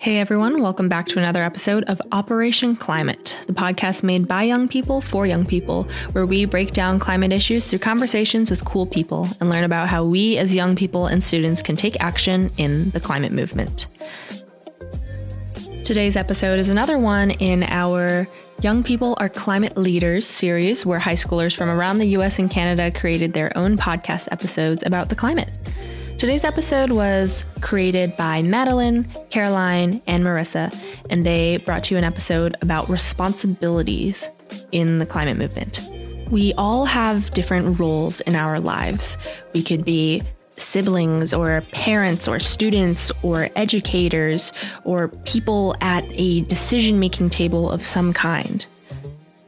[0.00, 4.68] Hey everyone, welcome back to another episode of Operation Climate, the podcast made by young
[4.68, 9.28] people for young people, where we break down climate issues through conversations with cool people
[9.40, 13.00] and learn about how we as young people and students can take action in the
[13.00, 13.88] climate movement.
[15.84, 18.28] Today's episode is another one in our
[18.60, 22.90] Young People Are Climate Leaders series, where high schoolers from around the US and Canada
[22.90, 25.50] created their own podcast episodes about the climate.
[26.18, 30.76] Today's episode was created by Madeline, Caroline, and Marissa,
[31.08, 34.28] and they brought you an episode about responsibilities
[34.72, 35.80] in the climate movement.
[36.28, 39.16] We all have different roles in our lives.
[39.54, 40.22] We could be
[40.56, 47.86] siblings or parents or students or educators or people at a decision making table of
[47.86, 48.66] some kind.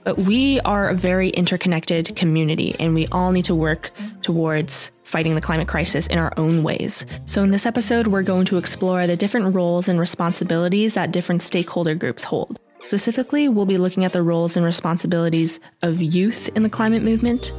[0.04, 3.90] But we are a very interconnected community and we all need to work
[4.22, 7.04] towards fighting the climate crisis in our own ways.
[7.26, 11.42] So, in this episode, we're going to explore the different roles and responsibilities that different
[11.42, 12.58] stakeholder groups hold.
[12.80, 17.52] Specifically, we'll be looking at the roles and responsibilities of youth in the climate movement,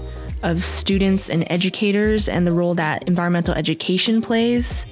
[0.43, 4.85] of students and educators, and the role that environmental education plays.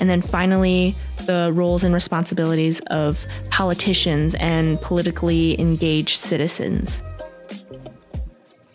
[0.00, 7.02] And then finally, the roles and responsibilities of politicians and politically engaged citizens.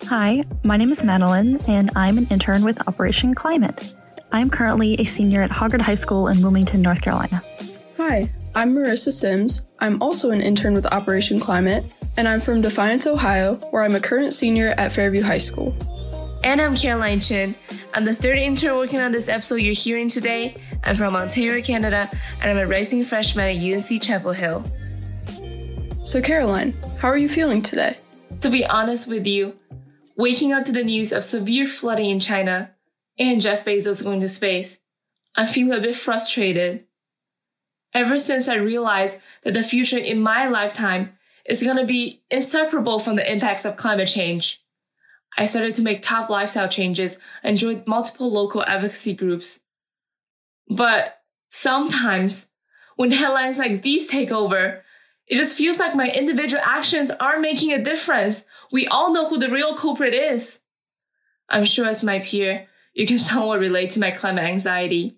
[0.08, 3.96] Hi, my name is Madeline, and I'm an intern with Operation Climate.
[4.32, 7.42] I'm currently a senior at Hoggard High School in Wilmington, North Carolina.
[7.98, 9.68] Hi, I'm Marissa Sims.
[9.80, 11.84] I'm also an intern with Operation Climate,
[12.18, 15.76] and I'm from Defiance, Ohio, where I'm a current senior at Fairview High School.
[16.44, 17.56] And I'm Caroline Chin.
[17.96, 20.62] I'm the third intern working on this episode you're hearing today.
[20.84, 22.12] I'm from Ontario, Canada,
[22.42, 24.64] and I'm a rising freshman at UNC Chapel Hill.
[26.04, 27.98] So, Caroline, how are you feeling today?
[28.42, 29.56] To be honest with you,
[30.16, 32.72] waking up to the news of severe flooding in China
[33.18, 34.80] and Jeff Bezos going to space,
[35.36, 36.86] I'm feeling a bit frustrated.
[37.94, 43.00] Ever since I realized that the future in my lifetime is going to be inseparable
[43.00, 44.64] from the impacts of climate change,
[45.38, 49.60] I started to make tough lifestyle changes and joined multiple local advocacy groups.
[50.70, 52.48] But sometimes,
[52.96, 54.85] when headlines like these take over,
[55.28, 58.46] it just feels like my individual actions aren't making a difference.
[58.72, 60.60] We all know who the real culprit is.
[61.50, 65.18] I'm sure as my peer, you can somewhat relate to my climate anxiety.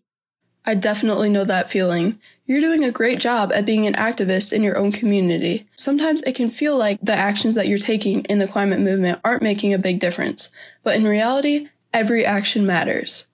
[0.65, 2.19] I definitely know that feeling.
[2.45, 5.65] You're doing a great job at being an activist in your own community.
[5.77, 9.41] Sometimes it can feel like the actions that you're taking in the climate movement aren't
[9.41, 10.49] making a big difference,
[10.83, 13.27] but in reality, every action matters.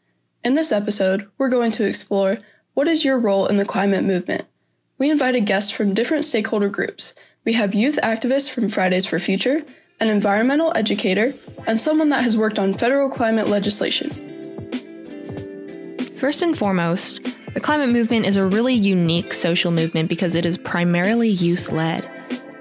[0.44, 2.38] In this episode, we're going to explore
[2.76, 4.46] what is your role in the climate movement?
[5.03, 7.14] We invited guests from different stakeholder groups.
[7.44, 9.62] We have youth activists from Fridays for Future,
[10.00, 11.34] an environmental educator,
[11.68, 14.09] and someone that has worked on federal climate legislation.
[16.16, 20.58] First and foremost, the climate movement is a really unique social movement because it is
[20.58, 22.09] primarily youth led.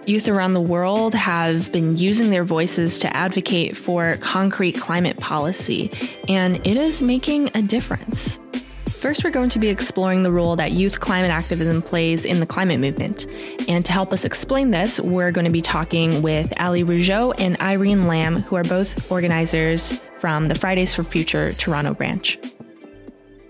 [0.05, 5.93] Youth around the world have been using their voices to advocate for concrete climate policy,
[6.27, 8.41] and it is making a difference.
[9.03, 12.47] First, we're going to be exploring the role that youth climate activism plays in the
[12.47, 13.27] climate movement.
[13.67, 17.61] And to help us explain this, we're going to be talking with Allie Rougeot and
[17.61, 22.39] Irene Lam, who are both organizers from the Fridays for Future Toronto branch.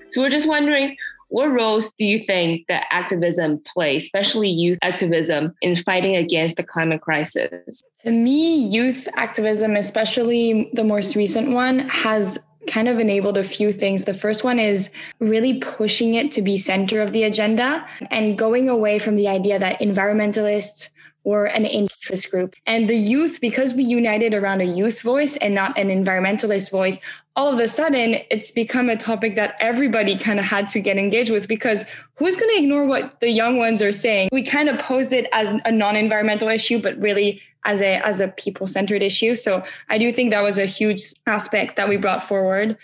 [0.09, 0.97] So we're just wondering
[1.29, 6.63] what roles do you think that activism plays, especially youth activism, in fighting against the
[6.63, 7.83] climate crisis?
[8.05, 13.73] To me, youth activism, especially the most recent one, has kind of enabled a few
[13.73, 14.05] things.
[14.05, 18.69] The first one is really pushing it to be center of the agenda and going
[18.69, 20.91] away from the idea that environmentalists
[21.25, 22.55] were an interest group.
[22.67, 26.99] And the youth, because we united around a youth voice and not an environmentalist voice,
[27.35, 30.99] all of a sudden it's become a topic that everybody kind of had to get
[30.99, 31.85] engaged with because
[32.17, 34.29] who's going to ignore what the young ones are saying?
[34.33, 38.29] We kind of posed it as a non-environmental issue but really as a as a
[38.29, 39.35] people-centered issue.
[39.35, 42.77] So i do think that was a huge aspect that we brought forward.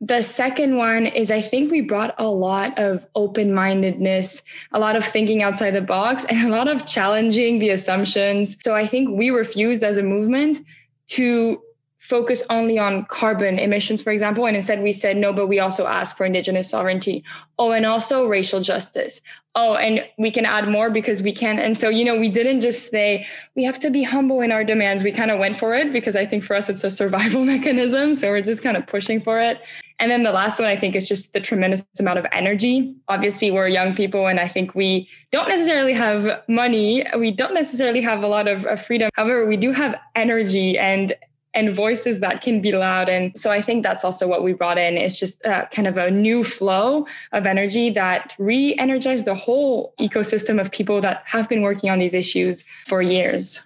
[0.00, 4.42] The second one is I think we brought a lot of open mindedness,
[4.72, 8.58] a lot of thinking outside the box, and a lot of challenging the assumptions.
[8.60, 10.60] So I think we refused as a movement
[11.06, 11.60] to
[12.04, 14.44] focus only on carbon emissions, for example.
[14.44, 17.24] And instead we said, no, but we also ask for indigenous sovereignty.
[17.58, 19.22] Oh, and also racial justice.
[19.54, 21.58] Oh, and we can add more because we can.
[21.58, 24.64] And so, you know, we didn't just say we have to be humble in our
[24.64, 25.02] demands.
[25.02, 28.14] We kind of went for it because I think for us it's a survival mechanism.
[28.14, 29.62] So we're just kind of pushing for it.
[29.98, 32.94] And then the last one I think is just the tremendous amount of energy.
[33.08, 37.06] Obviously, we're young people, and I think we don't necessarily have money.
[37.16, 39.08] We don't necessarily have a lot of uh, freedom.
[39.14, 41.12] However, we do have energy and
[41.54, 43.08] and voices that can be loud.
[43.08, 44.96] And so I think that's also what we brought in.
[44.96, 49.94] It's just uh, kind of a new flow of energy that re energized the whole
[50.00, 53.64] ecosystem of people that have been working on these issues for years.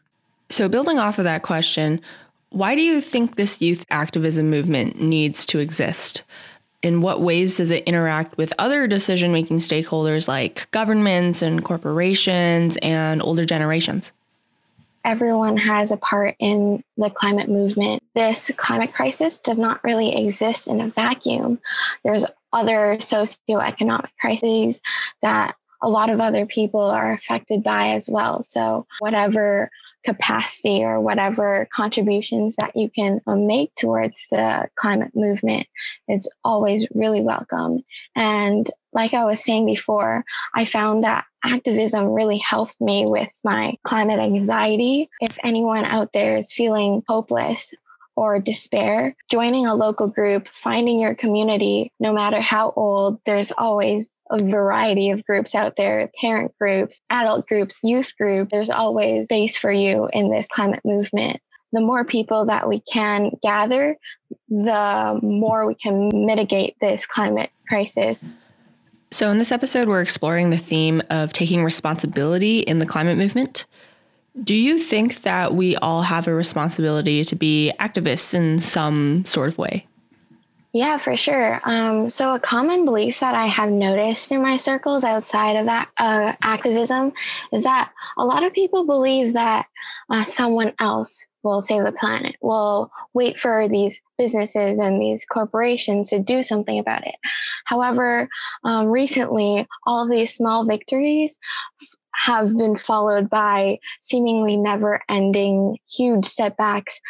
[0.50, 2.00] So, building off of that question,
[2.50, 6.23] why do you think this youth activism movement needs to exist?
[6.81, 12.79] In what ways does it interact with other decision making stakeholders like governments and corporations
[12.81, 14.12] and older generations?
[15.05, 18.03] Everyone has a part in the climate movement.
[18.15, 21.61] This climate crisis does not really exist in a vacuum.
[22.05, 24.81] There's other socioeconomic crises
[25.23, 28.43] that a lot of other people are affected by as well.
[28.43, 29.71] So, whatever
[30.05, 35.67] capacity or whatever contributions that you can um, make towards the climate movement
[36.09, 37.85] is always really welcome.
[38.15, 40.25] And like I was saying before,
[40.55, 45.11] I found that activism really helped me with my climate anxiety.
[45.20, 47.73] If anyone out there is feeling hopeless
[48.17, 54.06] or despair, joining a local group, finding your community, no matter how old, there's always
[54.31, 58.50] a variety of groups out there parent groups, adult groups, youth groups.
[58.50, 61.40] There's always space for you in this climate movement.
[61.73, 63.96] The more people that we can gather,
[64.49, 68.23] the more we can mitigate this climate crisis.
[69.10, 73.64] So, in this episode, we're exploring the theme of taking responsibility in the climate movement.
[74.43, 79.49] Do you think that we all have a responsibility to be activists in some sort
[79.49, 79.87] of way?
[80.75, 81.58] Yeah, for sure.
[81.64, 85.88] Um, so, a common belief that I have noticed in my circles outside of that
[85.96, 87.14] uh, activism
[87.50, 89.66] is that a lot of people believe that
[90.11, 96.11] uh, someone else will save the planet, will wait for these businesses and these corporations
[96.11, 97.15] to do something about it.
[97.65, 98.29] However,
[98.65, 101.39] um, recently, all of these small victories
[102.15, 107.00] have been followed by seemingly never ending huge setbacks.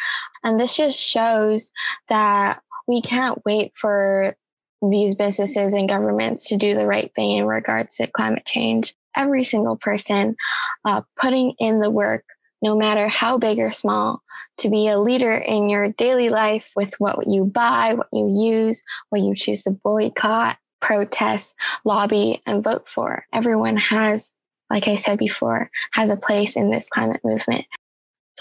[0.43, 1.71] And this just shows
[2.07, 4.35] that we can't wait for
[4.81, 8.93] these businesses and governments to do the right thing in regards to climate change.
[9.15, 10.35] Every single person
[10.85, 12.23] uh, putting in the work,
[12.61, 14.21] no matter how big or small,
[14.57, 18.83] to be a leader in your daily life with what you buy, what you use,
[19.09, 23.25] what you choose to boycott, protest, lobby, and vote for.
[23.33, 24.31] Everyone has,
[24.69, 27.65] like I said before, has a place in this climate movement.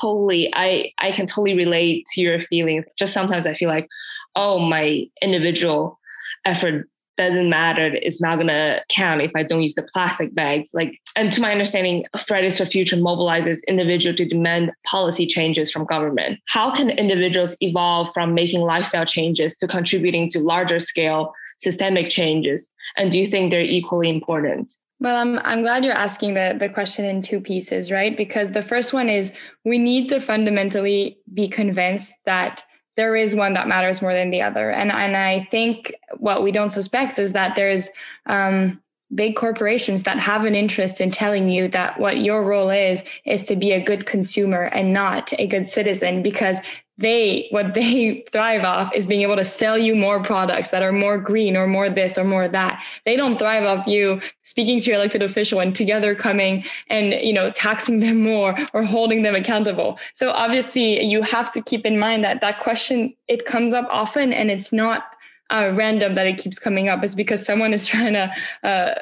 [0.01, 0.51] Totally.
[0.55, 2.85] I, I can totally relate to your feelings.
[2.97, 3.89] Just sometimes I feel like,
[4.37, 5.99] oh, my individual
[6.45, 6.89] effort
[7.19, 7.91] doesn't matter.
[8.01, 10.71] It's not gonna count if I don't use the plastic bags.
[10.73, 15.85] Like, and to my understanding, Fridays for Future mobilizes individuals to demand policy changes from
[15.85, 16.39] government.
[16.47, 22.71] How can individuals evolve from making lifestyle changes to contributing to larger scale systemic changes?
[22.97, 24.75] And do you think they're equally important?
[25.01, 28.17] Well, I'm, I'm glad you're asking the, the question in two pieces, right?
[28.17, 29.33] Because the first one is
[29.65, 32.65] we need to fundamentally be convinced that
[32.99, 34.71] there is one that matters more than the other.
[34.71, 37.91] And and I think what we don't suspect is that there's
[38.27, 38.83] um,
[39.15, 43.45] big corporations that have an interest in telling you that what your role is is
[43.45, 46.59] to be a good consumer and not a good citizen because
[46.99, 50.93] they what they thrive off is being able to sell you more products that are
[50.93, 52.85] more green or more this or more that.
[53.07, 57.33] They don't thrive off you speaking to your elected official and together coming and you
[57.33, 59.99] know taxing them more or holding them accountable.
[60.15, 64.33] So obviously you have to keep in mind that that question it comes up often
[64.33, 65.05] and it's not
[65.51, 67.03] uh, random that it keeps coming up.
[67.03, 68.33] It's because someone is trying to
[68.65, 68.95] uh,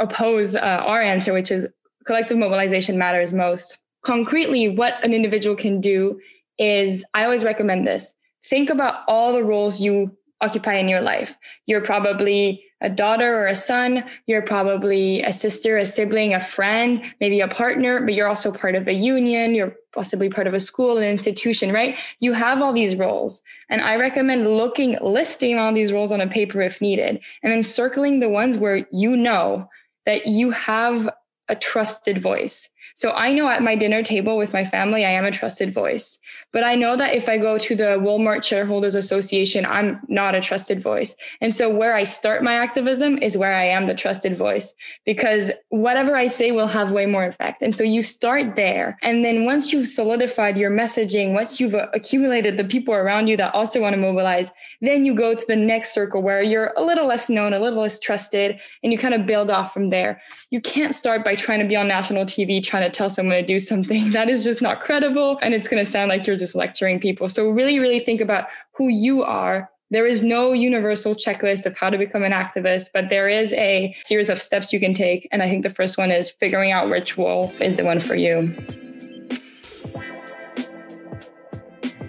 [0.00, 1.68] oppose uh, our answer which is
[2.06, 3.78] collective mobilization matters most.
[4.02, 6.18] Concretely what an individual can do
[6.58, 8.14] is I always recommend this.
[8.44, 11.36] Think about all the roles you occupy in your life.
[11.66, 14.04] You're probably a daughter or a son.
[14.26, 18.76] You're probably a sister, a sibling, a friend, maybe a partner, but you're also part
[18.76, 19.54] of a union.
[19.54, 21.98] You're possibly part of a school, an institution, right?
[22.20, 23.42] You have all these roles.
[23.68, 27.64] And I recommend looking, listing all these roles on a paper if needed, and then
[27.64, 29.68] circling the ones where you know
[30.06, 31.10] that you have
[31.48, 32.68] a trusted voice.
[32.94, 36.18] So I know at my dinner table with my family, I am a trusted voice.
[36.52, 40.40] But I know that if I go to the Walmart Shareholders Association, I'm not a
[40.40, 41.14] trusted voice.
[41.40, 45.50] And so where I start my activism is where I am the trusted voice because
[45.68, 47.62] whatever I say will have way more effect.
[47.62, 48.98] And so you start there.
[49.02, 53.36] And then once you've solidified your messaging, once you've uh, accumulated the people around you
[53.36, 56.82] that also want to mobilize, then you go to the next circle where you're a
[56.82, 60.20] little less known, a little less trusted, and you kind of build off from there.
[60.50, 63.42] You can't start by trying to be on national TV, trying to tell someone to
[63.42, 66.54] do something that is just not credible and it's going to sound like you're just
[66.54, 67.28] lecturing people.
[67.28, 69.70] So really, really think about who you are.
[69.90, 73.94] There is no universal checklist of how to become an activist, but there is a
[74.02, 75.26] series of steps you can take.
[75.32, 78.14] And I think the first one is figuring out which role is the one for
[78.14, 78.54] you.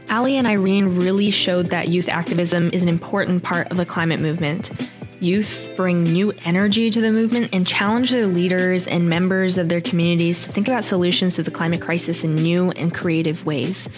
[0.09, 4.19] Allie and Irene really showed that youth activism is an important part of the climate
[4.19, 4.91] movement.
[5.19, 9.81] Youth bring new energy to the movement and challenge their leaders and members of their
[9.81, 13.89] communities to think about solutions to the climate crisis in new and creative ways.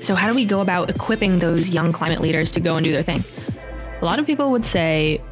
[0.00, 2.92] So, how do we go about equipping those young climate leaders to go and do
[2.92, 3.22] their thing?
[4.02, 5.22] A lot of people would say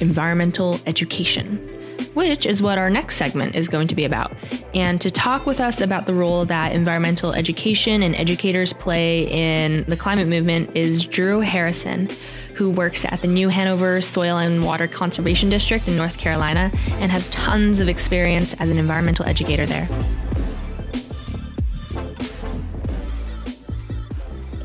[0.00, 1.66] environmental education
[2.14, 4.32] which is what our next segment is going to be about.
[4.74, 9.84] And to talk with us about the role that environmental education and educators play in
[9.84, 12.08] the climate movement is Dru Harrison,
[12.60, 17.10] who works at the New Hanover Soil and Water Conservation District in North Carolina and
[17.10, 19.88] has tons of experience as an environmental educator there.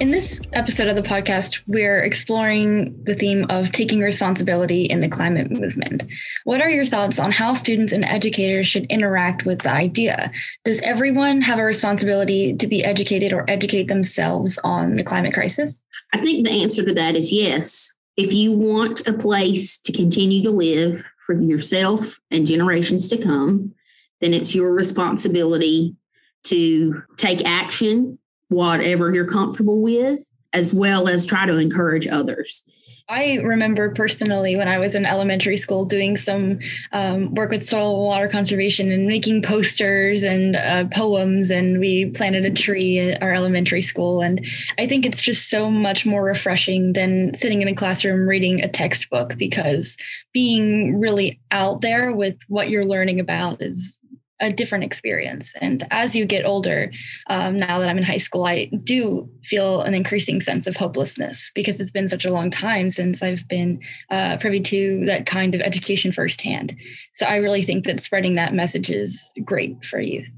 [0.02, 5.08] In this episode of the podcast, we're exploring the theme of taking responsibility in the
[5.08, 6.04] climate movement.
[6.44, 10.34] What are your thoughts on how students and educators should interact with the idea?
[10.66, 15.82] Does everyone have a responsibility to be educated or educate themselves on the climate crisis?
[16.14, 17.94] I think the answer to that is yes.
[18.18, 23.74] If you want a place to continue to live for yourself and generations to come,
[24.20, 25.96] then it's your responsibility
[26.44, 32.64] to take action whatever you're comfortable with, as well as try to encourage others.
[33.08, 36.58] I remember personally when I was in elementary school doing some
[36.92, 42.46] um, work with soil water conservation and making posters and uh, poems, and we planted
[42.46, 44.22] a tree at our elementary school.
[44.22, 44.44] And
[44.80, 48.68] I think it's just so much more refreshing than sitting in a classroom reading a
[48.68, 49.98] textbook because
[50.34, 54.00] being really out there with what you're learning about is
[54.46, 55.54] a different experience.
[55.60, 56.92] And as you get older,
[57.30, 61.52] um, now that I'm in high school, I do feel an increasing sense of hopelessness
[61.54, 63.80] because it's been such a long time since I've been
[64.12, 66.76] uh, privy to that kind of education firsthand.
[67.16, 70.30] So I really think that spreading that message is great for youth.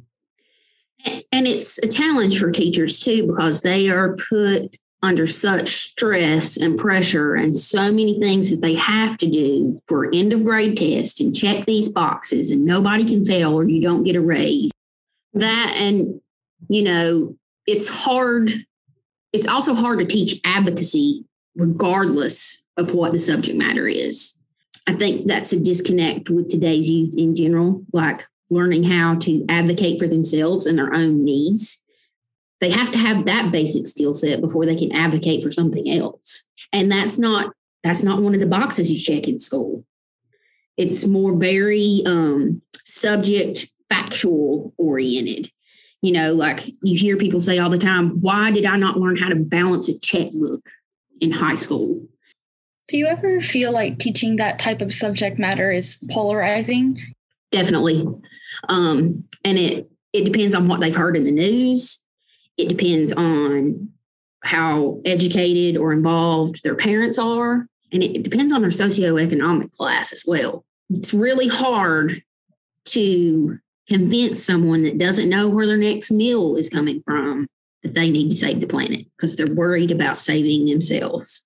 [1.31, 6.77] And it's a challenge for teachers too, because they are put under such stress and
[6.77, 11.21] pressure and so many things that they have to do for end of grade test
[11.21, 14.71] and check these boxes and nobody can fail or you don't get a raise.
[15.33, 16.19] That and
[16.67, 17.37] you know,
[17.67, 18.51] it's hard
[19.33, 21.25] it's also hard to teach advocacy
[21.55, 24.37] regardless of what the subject matter is.
[24.87, 29.99] I think that's a disconnect with today's youth in general, like learning how to advocate
[29.99, 31.83] for themselves and their own needs
[32.59, 36.43] they have to have that basic skill set before they can advocate for something else.
[36.73, 39.85] And that's not that's not one of the boxes you check in school.
[40.75, 45.51] It's more very um, subject factual oriented.
[46.01, 49.17] You know, like you hear people say all the time, why did I not learn
[49.17, 50.67] how to balance a checkbook
[51.19, 52.05] in high school?
[52.87, 57.01] Do you ever feel like teaching that type of subject matter is polarizing?
[57.51, 58.05] Definitely.
[58.69, 62.03] Um, and it it depends on what they've heard in the news
[62.57, 63.89] it depends on
[64.43, 67.67] how educated or involved their parents are.
[67.91, 70.65] And it depends on their socioeconomic class as well.
[70.89, 72.23] It's really hard
[72.85, 77.47] to convince someone that doesn't know where their next meal is coming from
[77.83, 81.45] that they need to save the planet because they're worried about saving themselves.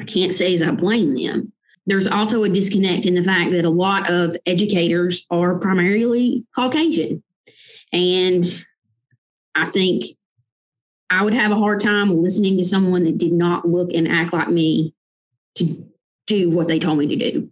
[0.00, 1.52] I can't say as I blame them.
[1.86, 7.22] There's also a disconnect in the fact that a lot of educators are primarily Caucasian.
[7.92, 8.44] And
[9.54, 10.04] I think
[11.10, 14.32] I would have a hard time listening to someone that did not look and act
[14.32, 14.94] like me
[15.56, 15.86] to
[16.26, 17.50] do what they told me to do.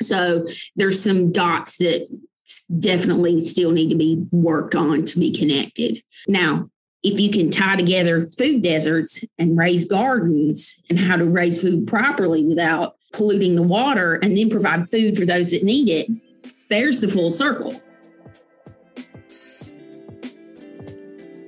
[0.00, 0.46] So
[0.76, 2.06] there's some dots that
[2.78, 6.02] definitely still need to be worked on to be connected.
[6.28, 6.70] Now,
[7.02, 11.86] if you can tie together food deserts and raise gardens and how to raise food
[11.86, 16.08] properly without polluting the water and then provide food for those that need it,
[16.70, 17.80] there's the full circle.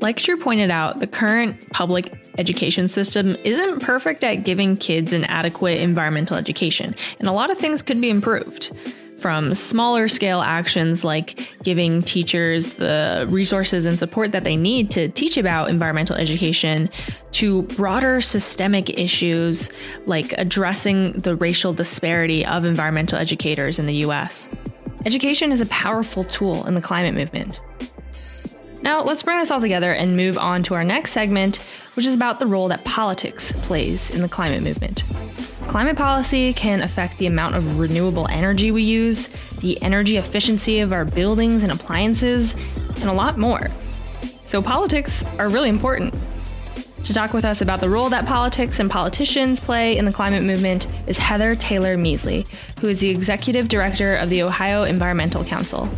[0.07, 5.25] Like Dru pointed out, the current public education system isn't perfect at giving kids an
[5.25, 8.71] adequate environmental education, and a lot of things could be improved.
[9.19, 15.09] From smaller scale actions like giving teachers the resources and support that they need to
[15.09, 16.89] teach about environmental education,
[17.33, 19.71] to broader systemic issues
[20.07, 24.49] like addressing the racial disparity of environmental educators in the US.
[25.05, 27.61] Education is a powerful tool in the climate movement.
[28.87, 31.57] Now, let's bring this all together and move on to our next segment,
[31.95, 35.03] which is about the role that politics plays in the climate movement.
[35.67, 39.29] Climate policy can affect the amount of renewable energy we use,
[39.59, 42.55] the energy efficiency of our buildings and appliances,
[43.01, 43.67] and a lot more.
[44.47, 46.15] So, politics are really important.
[47.03, 50.45] To talk with us about the role that politics and politicians play in the climate
[50.45, 52.47] movement is Heather Taylor Miesle,
[52.79, 55.89] who is the executive director of the Ohio Environmental Council.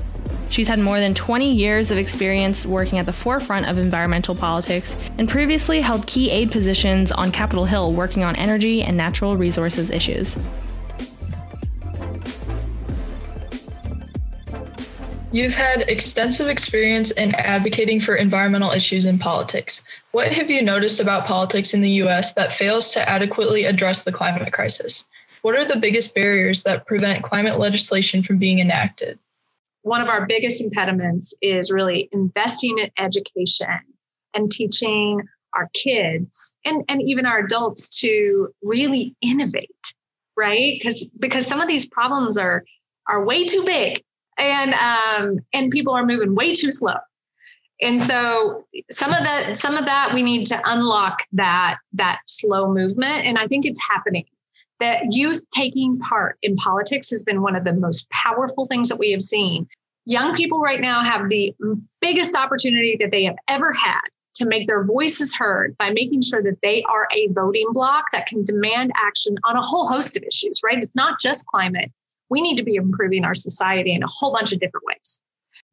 [0.51, 4.97] She's had more than 20 years of experience working at the forefront of environmental politics
[5.19, 9.91] and previously held key aide positions on Capitol Hill working on energy and natural resources
[9.91, 10.39] issues.
[15.31, 19.85] You've had extensive experience in advocating for environmental issues in politics.
[20.13, 24.13] What have you noticed about politics in the US that fails to adequately address the
[24.13, 25.07] climate crisis?
[25.43, 29.19] What are the biggest barriers that prevent climate legislation from being enacted?
[29.89, 33.81] One of our biggest impediments is really investing in education
[34.35, 35.23] and teaching
[35.55, 39.95] our kids and, and even our adults to really innovate,
[40.37, 40.75] right?
[40.79, 42.65] Because because some of these problems are
[43.09, 44.03] are way too big
[44.37, 46.95] and um, and people are moving way too slow.
[47.81, 52.73] And so some of that some of that we need to unlock that that slow
[52.73, 54.27] movement, and I think it's happening.
[54.81, 58.99] That youth taking part in politics has been one of the most powerful things that
[58.99, 59.67] we have seen.
[60.07, 61.55] Young people right now have the
[62.01, 64.01] biggest opportunity that they have ever had
[64.39, 68.27] to make their voices heard by making sure that they are a voting bloc that
[68.27, 70.79] can demand action on a whole host of issues, right?
[70.79, 71.91] It's not just climate,
[72.31, 75.21] we need to be improving our society in a whole bunch of different ways.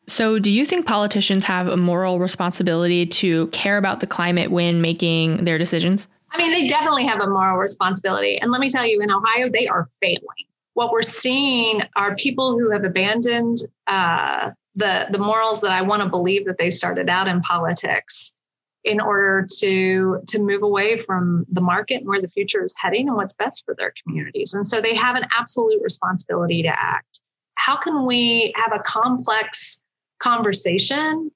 [0.07, 4.79] So, do you think politicians have a moral responsibility to care about the climate when
[4.79, 6.07] making their decisions?
[6.32, 8.38] I mean, they definitely have a moral responsibility.
[8.38, 10.46] And let me tell you, in Ohio, they are failing.
[10.74, 16.03] What we're seeing are people who have abandoned uh, the the morals that I want
[16.03, 18.38] to believe that they started out in politics
[18.86, 23.08] in order to to move away from the market and where the future is heading
[23.08, 27.20] and what's best for their communities and so they have an absolute responsibility to act
[27.55, 29.84] how can we have a complex
[30.20, 31.32] conversation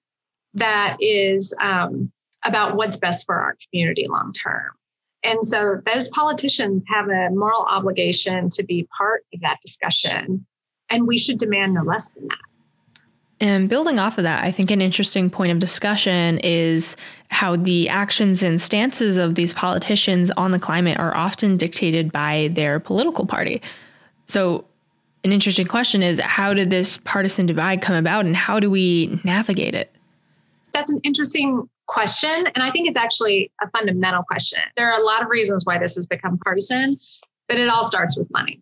[0.54, 2.12] that is um,
[2.46, 4.72] about what's best for our community long term
[5.24, 10.46] and so those politicians have a moral obligation to be part of that discussion
[10.90, 12.38] and we should demand no less than that
[13.42, 16.98] and building off of that, I think an interesting point of discussion is
[17.30, 22.50] how the actions and stances of these politicians on the climate are often dictated by
[22.52, 23.62] their political party.
[24.26, 24.66] So,
[25.24, 29.20] an interesting question is how did this partisan divide come about and how do we
[29.24, 29.94] navigate it?
[30.74, 32.48] That's an interesting question.
[32.54, 34.60] And I think it's actually a fundamental question.
[34.78, 36.98] There are a lot of reasons why this has become partisan,
[37.48, 38.62] but it all starts with money.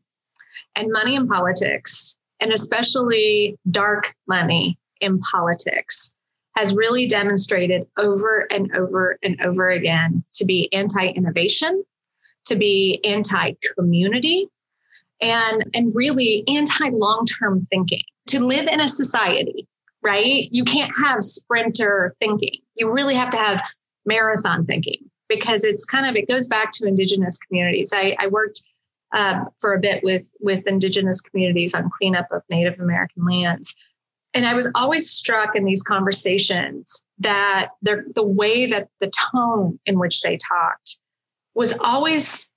[0.75, 6.15] And money in politics and especially dark money in politics
[6.55, 11.83] has really demonstrated over and over and over again to be anti innovation,
[12.45, 14.47] to be anti community,
[15.21, 18.03] and, and really anti long term thinking.
[18.27, 19.67] To live in a society,
[20.07, 20.47] right?
[20.51, 22.59] You can't have sprinter thinking.
[22.75, 23.61] You really have to have
[24.05, 27.91] marathon thinking because it's kind of, it goes back to indigenous communities.
[27.93, 28.61] I, I worked
[29.15, 33.73] um, for a bit with with indigenous communities on cleanup of Native American lands.
[34.33, 39.97] And I was always struck in these conversations that the way that the tone in
[39.97, 40.99] which they talked
[41.55, 42.51] was always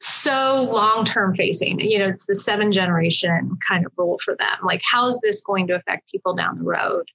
[0.00, 1.80] so long term facing.
[1.80, 4.58] You know, it's the seven generation kind of rule for them.
[4.64, 7.08] Like, how is this going to affect people down the road?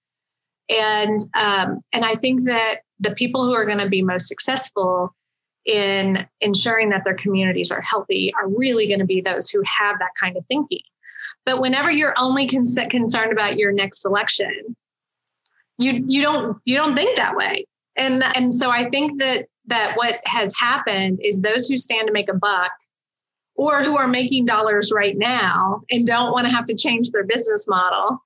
[0.69, 5.13] And um, and I think that the people who are going to be most successful
[5.65, 9.98] in ensuring that their communities are healthy are really going to be those who have
[10.00, 10.82] that kind of thinking.
[11.46, 14.76] But whenever you're only con- concerned about your next election,
[15.78, 17.65] you you don't you don't think that way.
[17.96, 22.13] And and so I think that that what has happened is those who stand to
[22.13, 22.71] make a buck
[23.56, 27.23] or who are making dollars right now and don't want to have to change their
[27.23, 28.19] business model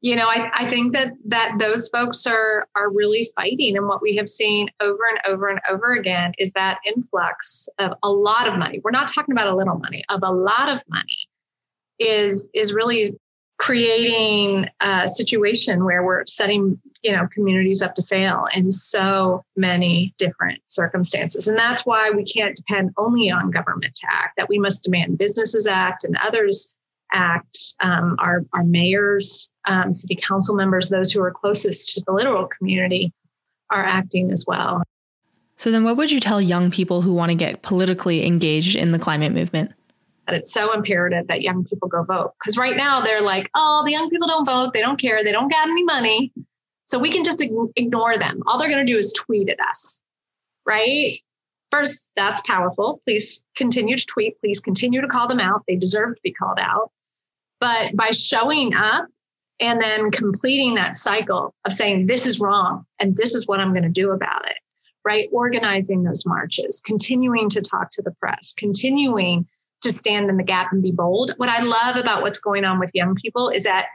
[0.00, 3.76] you know I, I think that that those folks are are really fighting.
[3.76, 7.92] And what we have seen over and over and over again is that influx of
[8.02, 8.80] a lot of money.
[8.82, 11.28] We're not talking about a little money of a lot of money
[11.98, 13.18] is is really
[13.60, 20.14] creating a situation where we're setting you know communities up to fail in so many
[20.16, 21.46] different circumstances.
[21.46, 25.18] And that's why we can't depend only on government to act that we must demand
[25.18, 26.74] businesses act and others
[27.12, 32.12] act um, our, our mayors um, city council members those who are closest to the
[32.12, 33.12] literal community
[33.70, 34.82] are acting as well.
[35.56, 38.92] So then what would you tell young people who want to get politically engaged in
[38.92, 39.72] the climate movement
[40.30, 43.82] that it's so imperative that young people go vote because right now they're like oh
[43.84, 46.32] the young people don't vote they don't care they don't got any money
[46.84, 47.44] so we can just
[47.76, 50.02] ignore them all they're going to do is tweet at us
[50.66, 51.20] right
[51.70, 53.00] First, that's powerful.
[53.04, 54.40] Please continue to tweet.
[54.40, 55.62] Please continue to call them out.
[55.68, 56.90] They deserve to be called out.
[57.60, 59.06] But by showing up
[59.60, 63.72] and then completing that cycle of saying, this is wrong and this is what I'm
[63.72, 64.56] going to do about it,
[65.04, 65.28] right?
[65.30, 69.46] Organizing those marches, continuing to talk to the press, continuing
[69.82, 71.32] to stand in the gap and be bold.
[71.36, 73.86] What I love about what's going on with young people is that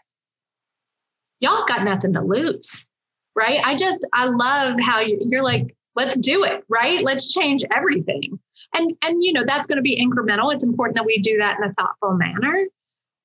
[1.39, 2.89] y'all got nothing to lose,
[3.36, 3.60] right?
[3.65, 7.04] I just, I love how you're like, let's do it, right?
[7.04, 8.39] Let's change everything.
[8.74, 10.54] And, and, you know, that's going to be incremental.
[10.54, 12.65] It's important that we do that in a thoughtful manner.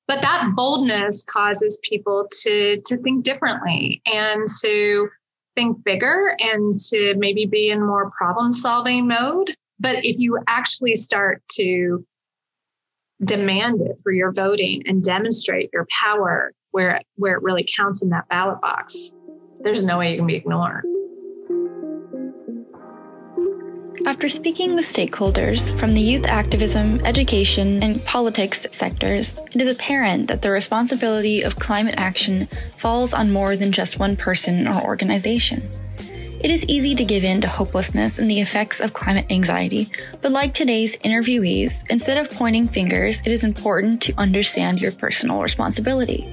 [0.07, 5.09] But that boldness causes people to, to think differently and to
[5.55, 9.55] think bigger and to maybe be in more problem solving mode.
[9.79, 12.05] But if you actually start to
[13.23, 18.09] demand it for your voting and demonstrate your power where where it really counts in
[18.09, 19.11] that ballot box,
[19.61, 20.85] there's no way you can be ignored.
[24.05, 30.27] After speaking with stakeholders from the youth activism, education, and politics sectors, it is apparent
[30.27, 35.69] that the responsibility of climate action falls on more than just one person or organization.
[36.43, 40.31] It is easy to give in to hopelessness and the effects of climate anxiety, but
[40.31, 46.27] like today's interviewees, instead of pointing fingers, it is important to understand your personal responsibility.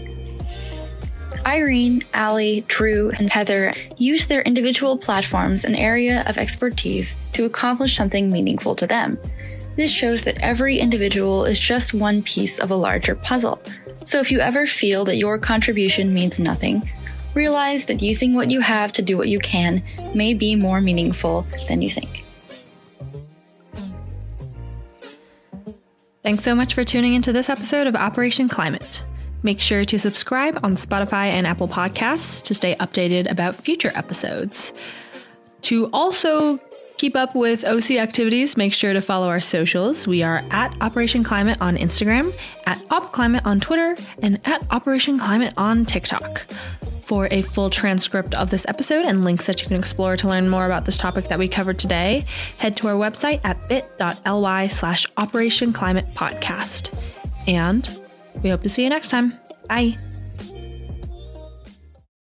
[1.45, 7.95] Irene, Allie, Dru, and Heather use their individual platforms and area of expertise to accomplish
[7.95, 9.19] something meaningful to them.
[9.77, 13.61] This shows that every individual is just one piece of a larger puzzle.
[14.07, 16.91] So if you ever feel that your contribution means nothing,
[17.35, 19.83] realize that using what you have to do what you can
[20.15, 22.25] may be more meaningful than you think.
[26.23, 29.03] Thanks so much for tuning into this episode of Operation Climate.
[29.43, 34.73] Make sure to subscribe on Spotify and Apple Podcasts to stay updated about future episodes.
[35.63, 36.59] To also
[36.99, 40.07] keep up with OC activities, make sure to follow our socials.
[40.07, 42.35] We are at Operation Climate on Instagram,
[42.67, 46.45] at Op Climate on Twitter, and at Operation Climate on TikTok.
[47.05, 50.51] For a full transcript of this episode and links that you can explore to learn
[50.51, 52.27] more about this topic that we covered today,
[52.59, 56.95] head to our website at bit.ly slash Operation Climate Podcast.
[57.47, 57.89] And
[58.43, 59.39] we hope to see you next time.
[59.69, 59.97] Bye.